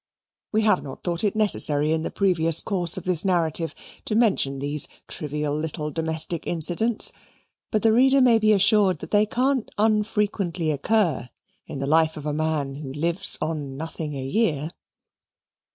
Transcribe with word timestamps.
We 0.51 0.63
have 0.63 0.81
not 0.81 1.03
thought 1.03 1.23
it 1.23 1.35
necessary 1.35 1.91
in 1.91 2.01
the 2.01 2.09
previous 2.09 2.59
course 2.59 2.97
of 2.97 3.03
this 3.03 3.23
narrative 3.23 3.75
to 4.05 4.15
mention 4.15 4.57
these 4.57 4.87
trivial 5.07 5.55
little 5.55 5.91
domestic 5.91 6.47
incidents: 6.47 7.11
but 7.69 7.83
the 7.83 7.91
reader 7.93 8.19
may 8.19 8.39
be 8.39 8.51
assured 8.51 8.97
that 9.01 9.11
they 9.11 9.27
can't 9.27 9.69
unfrequently 9.77 10.71
occur 10.71 11.29
in 11.67 11.77
the 11.77 11.85
life 11.85 12.17
of 12.17 12.25
a 12.25 12.33
man 12.33 12.73
who 12.77 12.91
lives 12.91 13.37
on 13.41 13.77
nothing 13.77 14.15
a 14.15 14.23
year. 14.25 14.71